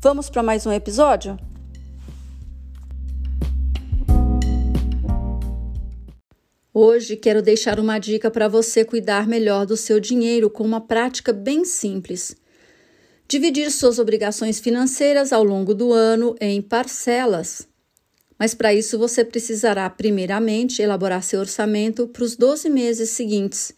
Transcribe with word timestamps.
Vamos 0.00 0.30
para 0.30 0.44
mais 0.44 0.64
um 0.64 0.70
episódio? 0.70 1.36
Hoje 6.72 7.16
quero 7.16 7.42
deixar 7.42 7.80
uma 7.80 7.98
dica 7.98 8.30
para 8.30 8.46
você 8.46 8.84
cuidar 8.84 9.26
melhor 9.26 9.66
do 9.66 9.76
seu 9.76 9.98
dinheiro 9.98 10.48
com 10.48 10.62
uma 10.62 10.80
prática 10.80 11.32
bem 11.32 11.64
simples. 11.64 12.36
Dividir 13.26 13.72
suas 13.72 13.98
obrigações 13.98 14.60
financeiras 14.60 15.32
ao 15.32 15.42
longo 15.42 15.74
do 15.74 15.92
ano 15.92 16.36
em 16.40 16.62
parcelas. 16.62 17.66
Mas 18.38 18.54
para 18.54 18.72
isso 18.72 19.00
você 19.00 19.24
precisará, 19.24 19.90
primeiramente, 19.90 20.80
elaborar 20.80 21.24
seu 21.24 21.40
orçamento 21.40 22.06
para 22.06 22.22
os 22.22 22.36
12 22.36 22.70
meses 22.70 23.10
seguintes, 23.10 23.72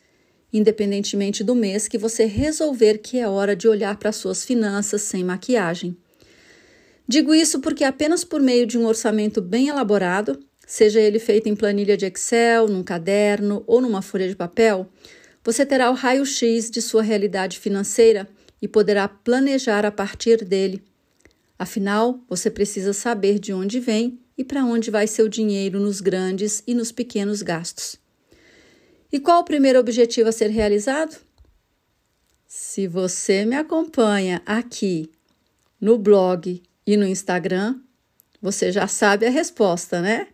independentemente 0.53 1.43
do 1.43 1.55
mês 1.55 1.89
que 1.89 1.97
você 1.97 2.27
resolver 2.27 2.99
que 2.99 3.19
é 3.19 3.27
hora 3.27 3.57
de 3.57 3.67
olhar 3.67 3.97
para 3.97 4.13
suas 4.13 4.45
finanças 4.45 5.01
sem 5.01 5.25
maquiagem. 5.25 5.97
Digo 7.11 7.35
isso 7.35 7.59
porque 7.59 7.83
apenas 7.83 8.23
por 8.23 8.41
meio 8.41 8.65
de 8.65 8.79
um 8.79 8.87
orçamento 8.87 9.43
bem 9.43 9.67
elaborado, 9.67 10.39
seja 10.65 11.01
ele 11.01 11.19
feito 11.19 11.49
em 11.49 11.57
planilha 11.57 11.97
de 11.97 12.07
Excel, 12.07 12.69
num 12.69 12.85
caderno 12.85 13.65
ou 13.67 13.81
numa 13.81 14.01
folha 14.01 14.29
de 14.29 14.37
papel, 14.37 14.89
você 15.43 15.67
terá 15.67 15.91
o 15.91 15.95
raio-x 15.95 16.71
de 16.71 16.81
sua 16.81 17.03
realidade 17.03 17.59
financeira 17.59 18.29
e 18.63 18.69
poderá 18.69 19.09
planejar 19.09 19.85
a 19.85 19.91
partir 19.91 20.45
dele. 20.45 20.85
Afinal, 21.59 22.21
você 22.29 22.49
precisa 22.49 22.93
saber 22.93 23.41
de 23.41 23.53
onde 23.53 23.81
vem 23.81 24.21
e 24.39 24.45
para 24.45 24.65
onde 24.65 24.89
vai 24.89 25.09
seu 25.09 25.29
dinheiro 25.29 25.81
nos 25.81 26.01
grandes 26.01 26.63
e 26.65 26.77
nos 26.77 26.93
pequenos 26.93 27.43
gastos. 27.43 27.97
E 29.13 29.19
qual 29.19 29.41
o 29.41 29.45
primeiro 29.45 29.81
objetivo 29.81 30.29
a 30.29 30.33
ser 30.33 30.51
realizado? 30.51 31.17
Se 32.47 32.87
você 32.87 33.45
me 33.45 33.57
acompanha 33.57 34.41
aqui 34.47 35.11
no 35.81 35.99
blog 35.99 36.63
e 36.91 36.97
no 36.97 37.07
Instagram, 37.07 37.79
você 38.43 38.73
já 38.73 38.89
sabe 38.89 39.25
a 39.25 39.31
resposta, 39.31 40.01
né? 40.01 40.27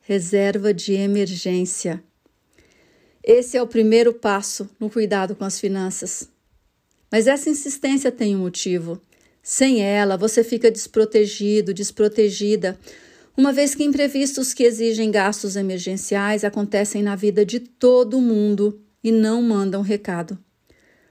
Reserva 0.00 0.72
de 0.72 0.94
emergência. 0.94 2.02
Esse 3.22 3.58
é 3.58 3.62
o 3.62 3.66
primeiro 3.66 4.14
passo 4.14 4.66
no 4.80 4.88
cuidado 4.88 5.36
com 5.36 5.44
as 5.44 5.60
finanças. 5.60 6.30
Mas 7.12 7.26
essa 7.26 7.50
insistência 7.50 8.10
tem 8.10 8.34
um 8.34 8.38
motivo. 8.38 8.98
Sem 9.42 9.82
ela, 9.82 10.16
você 10.16 10.42
fica 10.42 10.70
desprotegido, 10.70 11.74
desprotegida, 11.74 12.78
uma 13.36 13.52
vez 13.52 13.74
que 13.74 13.84
imprevistos 13.84 14.54
que 14.54 14.62
exigem 14.62 15.10
gastos 15.10 15.56
emergenciais 15.56 16.42
acontecem 16.42 17.02
na 17.02 17.16
vida 17.16 17.44
de 17.44 17.60
todo 17.60 18.18
mundo 18.18 18.80
e 19.02 19.12
não 19.12 19.42
mandam 19.42 19.82
recado. 19.82 20.38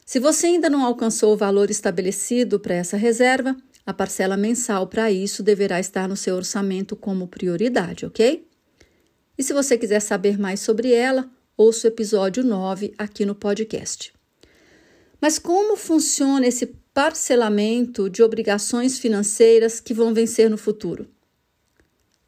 Se 0.04 0.20
você 0.20 0.48
ainda 0.48 0.72
não 0.72 0.84
alcançou 0.84 1.34
o 1.34 1.38
valor 1.38 1.70
estabelecido 1.70 2.60
para 2.60 2.74
essa 2.74 2.98
reserva, 2.98 3.56
a 3.86 3.94
parcela 3.94 4.38
mensal 4.38 4.88
para 4.88 5.12
isso 5.12 5.44
deverá 5.44 5.80
estar 5.80 6.08
no 6.08 6.16
seu 6.16 6.36
orçamento 6.36 6.96
como 6.96 7.28
prioridade, 7.28 8.06
ok? 8.06 8.48
E 9.38 9.44
se 9.44 9.54
você 9.54 9.78
quiser 9.78 10.00
saber 10.00 10.38
mais 10.38 10.60
sobre 10.60 10.94
ela, 10.94 11.30
ouça 11.58 11.88
o 11.88 11.92
episódio 11.92 12.44
9 12.44 12.94
aqui 12.98 13.26
no 13.26 13.36
podcast. 13.36 14.14
Mas 15.20 15.40
como 15.40 15.76
funciona 15.76 16.48
esse 16.48 16.68
parcelamento 16.94 18.10
de 18.10 18.22
obrigações 18.22 19.00
financeiras 19.00 19.80
que 19.80 19.94
vão 19.94 20.14
vencer 20.14 20.50
no 20.50 20.58
futuro? 20.58 21.08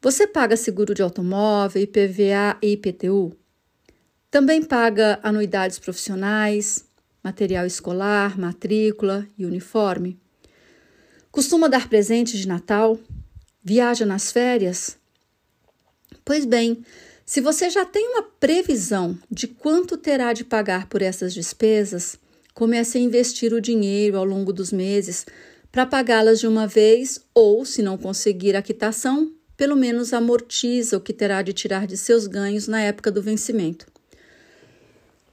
Você 0.02 0.28
paga 0.28 0.58
seguro 0.58 0.94
de 0.94 1.02
automóvel, 1.02 1.82
IPVA 1.82 2.58
e 2.62 2.74
IPTU? 2.74 3.36
Também 4.30 4.62
paga 4.62 5.20
anuidades 5.24 5.80
profissionais, 5.80 6.86
material 7.24 7.66
escolar, 7.66 8.38
matrícula 8.38 9.28
e 9.38 9.46
uniforme? 9.46 10.20
Costuma 11.35 11.68
dar 11.68 11.90
presente 11.90 12.38
de 12.38 12.47
Natal? 12.47 12.97
Viaja 13.62 14.06
nas 14.06 14.31
férias? 14.31 14.96
Pois 16.23 16.46
bem, 16.46 16.81
se 17.25 17.41
você 17.41 17.69
já 17.69 17.84
tem 17.84 18.07
uma 18.07 18.23
previsão 18.23 19.19
de 19.29 19.45
quanto 19.45 19.97
terá 19.97 20.31
de 20.31 20.45
pagar 20.45 20.88
por 20.88 21.01
essas 21.01 21.34
despesas, 21.34 22.18
comece 22.53 22.97
a 22.97 23.01
investir 23.01 23.51
o 23.51 23.59
dinheiro 23.59 24.18
ao 24.18 24.24
longo 24.24 24.53
dos 24.53 24.72
meses 24.72 25.25
para 25.74 25.85
pagá-las 25.85 26.40
de 26.40 26.47
uma 26.47 26.68
vez 26.68 27.19
ou, 27.34 27.66
se 27.66 27.84
não 27.84 27.97
conseguir 27.97 28.56
a 28.56 28.62
quitação, 28.62 29.29
pelo 29.57 29.75
menos 29.75 30.13
amortiza 30.13 30.95
o 30.95 31.01
que 31.01 31.12
terá 31.12 31.41
de 31.41 31.51
tirar 31.51 31.85
de 31.85 31.97
seus 31.97 32.28
ganhos 32.28 32.66
na 32.66 32.79
época 32.79 33.12
do 33.12 33.22
vencimento. 33.22 33.85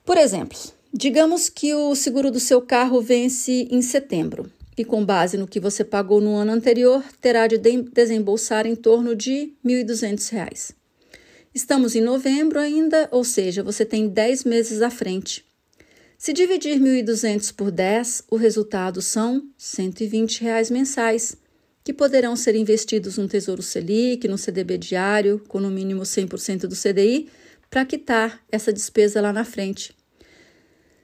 Por 0.04 0.18
exemplo, 0.18 0.58
digamos 0.92 1.48
que 1.48 1.72
o 1.72 1.94
seguro 1.94 2.28
do 2.28 2.40
seu 2.40 2.60
carro 2.60 3.00
vence 3.00 3.68
em 3.70 3.80
setembro 3.80 4.50
e, 4.76 4.84
com 4.84 5.04
base 5.04 5.36
no 5.36 5.46
que 5.46 5.60
você 5.60 5.84
pagou 5.84 6.20
no 6.20 6.34
ano 6.34 6.52
anterior, 6.52 7.04
terá 7.20 7.46
de 7.46 7.58
desembolsar 7.58 8.66
em 8.66 8.74
torno 8.74 9.14
de 9.14 9.52
R$ 9.64 9.84
1.200. 9.84 10.74
Estamos 11.54 11.94
em 11.94 12.00
novembro 12.00 12.58
ainda, 12.58 13.08
ou 13.10 13.24
seja, 13.24 13.62
você 13.62 13.84
tem 13.84 14.08
10 14.08 14.44
meses 14.44 14.80
à 14.80 14.88
frente. 14.88 15.44
Se 16.16 16.32
dividir 16.32 16.78
1.200 16.80 17.54
por 17.54 17.70
10, 17.70 18.24
o 18.30 18.36
resultado 18.36 19.02
são 19.02 19.42
120 19.58 20.40
reais 20.40 20.70
mensais, 20.70 21.36
que 21.84 21.92
poderão 21.92 22.36
ser 22.36 22.54
investidos 22.54 23.18
no 23.18 23.28
Tesouro 23.28 23.60
Selic, 23.60 24.26
no 24.28 24.38
CDB 24.38 24.78
diário, 24.78 25.42
com 25.48 25.60
no 25.60 25.68
mínimo 25.68 26.02
100% 26.02 26.68
do 26.68 26.76
CDI, 26.76 27.28
para 27.68 27.84
quitar 27.84 28.40
essa 28.50 28.72
despesa 28.72 29.20
lá 29.20 29.32
na 29.32 29.44
frente. 29.44 29.94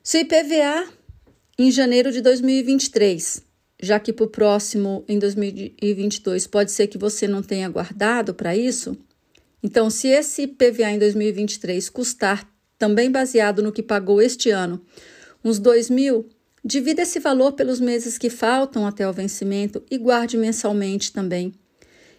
Se 0.03 0.19
o 0.19 0.21
IPVA 0.21 0.89
em 1.59 1.71
janeiro 1.71 2.13
de 2.13 2.21
2023 2.21 3.48
já 3.81 4.01
que 4.01 4.13
para 4.13 4.25
o 4.25 4.29
próximo, 4.29 5.05
em 5.09 5.19
2022, 5.19 6.47
pode 6.47 6.73
ser 6.73 6.89
que 6.89 6.99
você 6.99 7.29
não 7.29 7.43
tenha 7.43 7.69
guardado 7.69 8.35
para 8.35 8.57
isso. 8.57 8.97
Então, 9.63 9.89
se 9.91 10.09
esse 10.09 10.47
PVA 10.47 10.91
em 10.91 10.99
2023 10.99 11.89
custar, 11.91 12.49
também 12.79 13.11
baseado 13.11 13.63
no 13.63 13.73
que 13.73 13.83
pagou 13.83 14.23
este 14.23 14.51
ano, 14.51 14.81
uns 15.45 15.59
2 15.59 15.91
mil, 15.91 16.29
divida 16.65 17.03
esse 17.03 17.19
valor 17.19 17.53
pelos 17.53 17.81
meses 17.81 18.19
que 18.19 18.31
faltam 18.31 18.87
até 18.87 19.09
o 19.09 19.13
vencimento 19.13 19.83
e 19.91 19.99
guarde 19.99 20.37
mensalmente 20.37 21.13
também. 21.13 21.55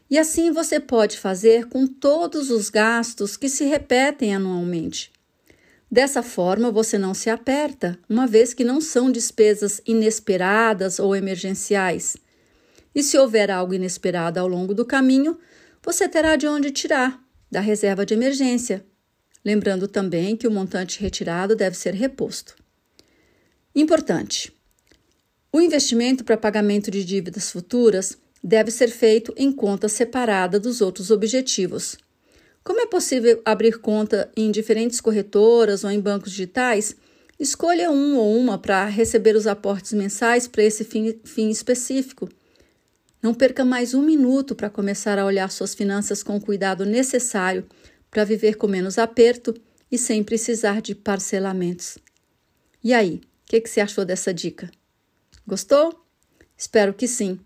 E 0.10 0.18
assim 0.18 0.52
você 0.52 0.80
pode 0.80 1.18
fazer 1.18 1.68
com 1.68 1.86
todos 1.86 2.50
os 2.50 2.70
gastos 2.70 3.38
que 3.38 3.48
se 3.48 3.66
repetem 3.66 4.34
anualmente. 4.34 5.12
Dessa 5.92 6.22
forma, 6.22 6.72
você 6.72 7.00
não 7.00 7.16
se 7.16 7.32
aperta, 7.32 7.98
uma 8.08 8.28
vez 8.28 8.54
que 8.54 8.64
não 8.64 8.80
são 8.80 9.12
despesas 9.12 9.82
inesperadas 9.88 11.00
ou 11.00 11.16
emergenciais. 11.16 12.16
E 12.94 13.02
se 13.02 13.18
houver 13.18 13.50
algo 13.50 13.74
inesperado 13.74 14.40
ao 14.40 14.48
longo 14.48 14.76
do 14.76 14.86
caminho, 14.86 15.40
você 15.84 16.08
terá 16.08 16.36
de 16.36 16.48
onde 16.48 16.70
tirar 16.70 17.20
da 17.50 17.60
reserva 17.60 18.06
de 18.06 18.14
emergência. 18.14 18.86
Lembrando 19.44 19.88
também 19.88 20.36
que 20.36 20.48
o 20.48 20.52
montante 20.52 21.02
retirado 21.02 21.56
deve 21.56 21.76
ser 21.76 21.96
reposto. 21.96 22.56
Importante: 23.74 24.54
o 25.52 25.60
investimento 25.60 26.24
para 26.24 26.38
pagamento 26.38 26.92
de 26.92 27.04
dívidas 27.04 27.50
futuras 27.50 28.16
deve 28.44 28.70
ser 28.70 28.90
feito 28.90 29.34
em 29.36 29.52
conta 29.52 29.90
separada 29.90 30.60
dos 30.60 30.82
outros 30.82 31.10
objetivos 31.10 31.98
como 32.64 32.82
é 32.82 32.86
possível 32.86 33.42
abrir 33.46 33.80
conta 33.80 34.32
em 34.36 34.52
diferentes 34.52 35.02
corretoras 35.02 35.84
ou 35.84 35.92
em 35.92 36.00
bancos 36.00 36.32
digitais? 36.32 36.96
Escolha 37.40 37.90
um 37.90 38.18
ou 38.18 38.38
uma 38.38 38.58
para 38.58 38.86
receber 38.86 39.36
os 39.36 39.48
aportes 39.48 39.94
mensais 39.94 40.48
para 40.48 40.64
esse 40.64 40.84
fim, 40.84 41.20
fim 41.24 41.50
específico. 41.50 42.28
Não 43.22 43.34
perca 43.34 43.66
mais 43.66 43.94
um 43.94 44.02
minuto 44.02 44.56
para 44.56 44.70
começar 44.70 45.18
a 45.18 45.26
olhar 45.26 45.50
suas 45.52 45.74
finanças 45.74 46.22
com 46.22 46.38
o 46.38 46.42
cuidado 46.42 46.86
necessário 46.86 47.66
para 48.12 48.24
viver 48.24 48.56
com 48.56 48.68
menos 48.68 48.98
aperto 48.98 49.54
e 49.92 49.98
sem 49.98 50.24
precisar 50.24 50.82
de 50.82 50.94
parcelamentos. 50.94 51.98
E 52.84 52.94
aí, 52.94 53.16
o 53.16 53.22
que, 53.46 53.62
que 53.62 53.70
você 53.70 53.82
achou 53.82 54.06
dessa 54.06 54.34
dica? 54.34 54.70
Gostou? 55.46 56.06
Espero 56.58 56.94
que 56.94 57.08
sim. 57.08 57.40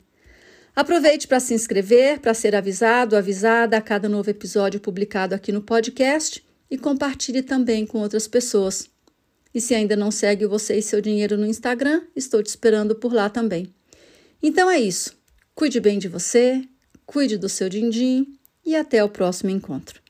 Aproveite 0.76 1.28
para 1.28 1.40
se 1.40 1.54
inscrever, 1.54 2.20
para 2.20 2.34
ser 2.34 2.56
avisado, 2.56 3.16
avisada 3.16 3.78
a 3.78 3.82
cada 3.82 4.10
novo 4.10 4.30
episódio 4.30 4.80
publicado 4.80 5.36
aqui 5.36 5.52
no 5.52 5.62
podcast 5.62 6.44
e 6.70 6.78
compartilhe 6.78 7.44
também 7.44 7.86
com 7.86 8.00
outras 8.00 8.28
pessoas. 8.28 8.90
E 9.54 9.62
se 9.62 9.76
ainda 9.76 9.96
não 9.96 10.10
segue 10.10 10.48
você 10.48 10.78
e 10.78 10.82
seu 10.82 11.00
dinheiro 11.00 11.38
no 11.38 11.46
Instagram, 11.46 12.02
estou 12.16 12.42
te 12.42 12.48
esperando 12.48 12.96
por 12.96 13.14
lá 13.14 13.30
também. 13.30 13.72
Então 14.42 14.70
é 14.70 14.80
isso. 14.80 15.16
Cuide 15.54 15.80
bem 15.80 16.00
de 16.00 16.08
você, 16.08 16.64
cuide 17.06 17.38
do 17.38 17.48
seu 17.48 17.70
din-din 17.70 18.34
e 18.66 18.76
até 18.76 19.04
o 19.04 19.10
próximo 19.10 19.52
encontro. 19.52 20.03